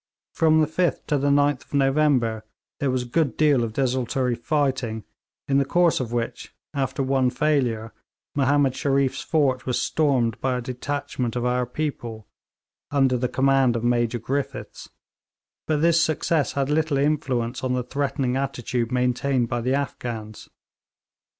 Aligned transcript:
From 0.33 0.61
the 0.61 0.65
5th 0.65 1.05
to 1.05 1.19
the 1.19 1.29
9th 1.29 1.75
November 1.75 2.43
there 2.79 2.89
was 2.89 3.03
a 3.03 3.07
good 3.07 3.37
deal 3.37 3.63
of 3.63 3.71
desultory 3.73 4.33
fighting, 4.33 5.03
in 5.47 5.59
the 5.59 5.63
course 5.63 5.99
of 5.99 6.11
which, 6.11 6.55
after 6.73 7.03
one 7.03 7.29
failure, 7.29 7.93
Mahomed 8.35 8.73
Shereef's 8.73 9.21
fort 9.21 9.67
was 9.67 9.79
stormed 9.79 10.41
by 10.41 10.57
a 10.57 10.59
detachment 10.61 11.35
of 11.35 11.45
our 11.45 11.67
people, 11.67 12.25
under 12.89 13.15
the 13.15 13.29
command 13.29 13.75
of 13.75 13.83
Major 13.83 14.17
Griffiths; 14.17 14.89
but 15.67 15.81
this 15.83 16.03
success 16.03 16.53
had 16.53 16.71
little 16.71 16.97
influence 16.97 17.63
on 17.63 17.73
the 17.73 17.83
threatening 17.83 18.35
attitude 18.35 18.91
maintained 18.91 19.49
by 19.49 19.61
the 19.61 19.75
Afghans. 19.75 20.49